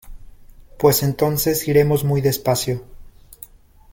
pues 0.79 1.03
entonces 1.03 1.67
iremos 1.67 2.03
muy 2.03 2.21
despacio 2.21 2.83